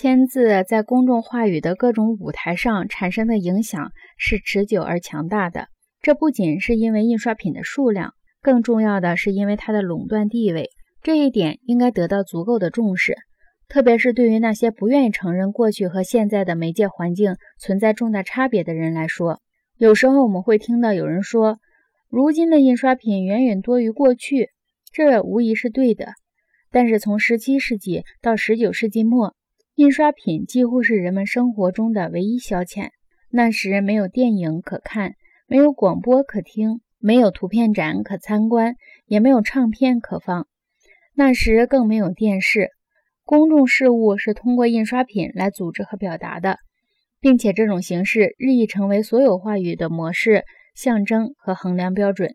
[0.00, 5.66] 签字在公众话语的各种舞台上产生的影响是持久而强大的。
[6.00, 10.70] 这不仅是因为印刷品的数量，更重要的是因为它的垄断地位。
[11.02, 13.16] 这一点应该得到足够的重视，
[13.68, 19.40] 特别是对于那些不愿意承认过去和现在的媒介环境存在重大差别的人来说。
[19.78, 21.58] 有时候我们会听到有人说，
[22.08, 24.50] 如今的印刷品远远多于过去，
[24.92, 26.12] 这无疑是对的。
[26.70, 29.34] 但是从17世纪到19世纪末，
[29.78, 32.88] 印刷品几乎是人们生活中的唯一消遣。
[33.30, 35.12] 那时没有电影可看，
[35.46, 38.74] 没有广播可听，没有图片展可参观，
[39.06, 40.48] 也没有唱片可放。
[41.14, 42.70] 那时更没有电视。
[43.22, 46.58] 公众事务是通过印刷品来组织和表达的，
[47.20, 50.42] 并且这种形式日益成为所有话语的模式、
[50.74, 52.34] 象征和衡量标准。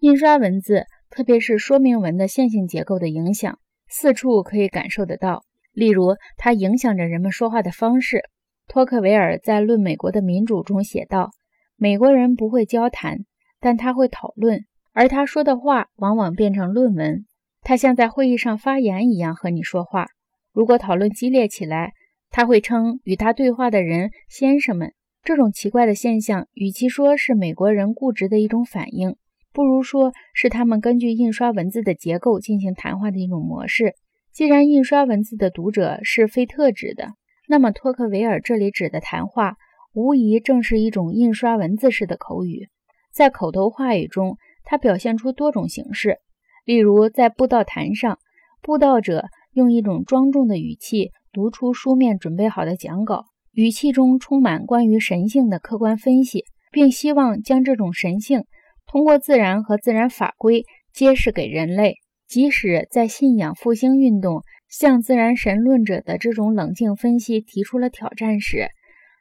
[0.00, 5.44] 印刷文字，特别是说明文的线性结构的影响，四处可以感受得到。
[5.74, 8.22] 例如，它影响着人们说话的方式。
[8.66, 11.32] 托克维尔在《论美国的民主》中写道
[11.76, 13.18] ：“美国人不会交谈，
[13.60, 17.26] 但他会讨论，而他说的话往往变成论文。
[17.60, 20.06] 他像在会议上发言一样和你说话。
[20.52, 21.92] 如果讨论激烈起来，
[22.30, 24.94] 他会称与他对话的人‘先生们’。
[25.24, 29.16] 这种奇怪的现象，与其说是美国人固执的一种反应，
[29.52, 33.94] 不如说是他们根据印刷文字的结构进行谈话的一种模式。”
[34.34, 37.12] 既然印刷文字的读者是非特指的，
[37.46, 39.54] 那么托克维尔这里指的谈话，
[39.92, 42.68] 无疑正是一种印刷文字式的口语。
[43.12, 46.18] 在口头话语中，它表现出多种形式。
[46.64, 48.18] 例如，在布道坛上，
[48.60, 58.42] 布道者用一种庄重的语气读出书面准备好的讲稿，语气中充满关于神性的客观分析，并希望将这种神性
[58.84, 61.98] 通过自然和自然法规揭示给人类。
[62.26, 68.68] 即使在信仰复兴运动向自然神论者的这种冷静分析提出了挑战时，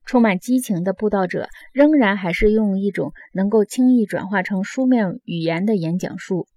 [0.05, 6.47] 充满激情的布道者仍然还是用一种能够轻易转化成书面语言的演讲术。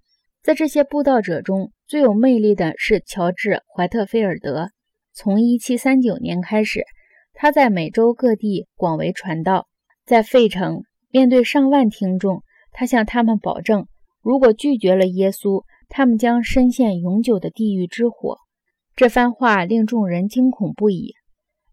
[0.43, 4.71] 在这些布道者中最有魅力的是乔治·怀特菲尔德。
[5.13, 6.85] 从1739年开始，
[7.33, 9.67] 他在美洲各地广为传道。
[10.05, 13.87] 在费城，面对上万听众，他向他们保证，
[14.23, 18.39] 如果拒绝了耶稣，他们将深陷永久的地狱之火。
[18.95, 21.15] 这番话令众人惊恐不已。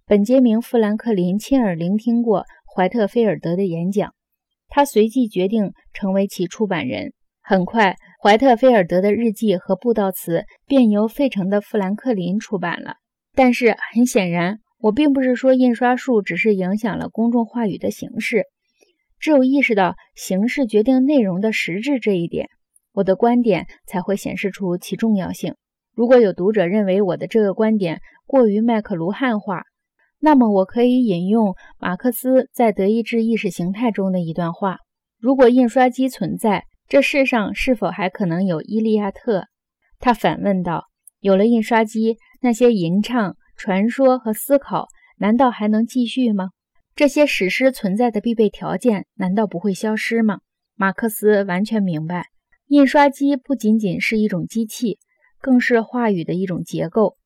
[0.05, 4.13] 本杰明·富兰克林亲耳聆听过怀特菲尔德的演讲，
[4.67, 7.13] 他随即决定成为其出版人。
[7.41, 12.95] 很快，怀特菲尔德的日记和布道词便由费城的富兰克林出版了。
[13.33, 18.43] 但是，很显然，我并不是说印刷术只是影响了公众话语的形式，
[19.19, 22.49] 只有意识到形式决定内容的实质这一点。
[22.93, 25.55] 我的观点才会显示出其重要性。
[25.95, 29.63] 如果有读者认为我的这个观点过于麦克卢汉化，
[30.19, 34.77] 那么我可以引用马克思在《德意志意识形态》中的一段话：
[35.19, 39.39] 如果印刷机存在，这世上是否还可能有《伊利亚特》？
[39.99, 40.85] 他反问道
[41.19, 44.87] ：“有了印刷机，那些吟唱、传说和思考，
[45.17, 46.49] 难道还能继续吗？
[46.95, 50.39] 这些史诗存在的必备条件，难道不会消失吗？”
[50.75, 52.27] 马克思完全明白。
[52.73, 54.97] 印刷机不仅仅是一种机器，
[55.39, 57.17] 更是话语的一种结构。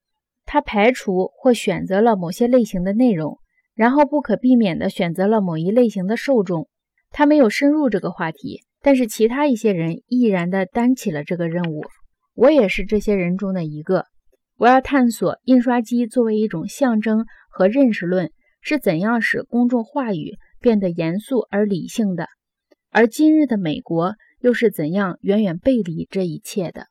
[0.45, 3.39] 它排除或选择了某些类型的内容，
[3.73, 6.67] 然后不可避免地选择了某一类型的受众。
[7.11, 11.85] 他没有深入这个话题，但是其他一些人毅然地担起了这个任务。
[12.35, 14.03] 我也是这些人中的一个。
[14.57, 22.27] 我要探索印刷机作为一种象征和认识论是怎样使公众话语变得严肃而理性的。
[22.91, 24.13] 而今日的美国。
[24.39, 26.87] 又是怎样远远背离这一切的？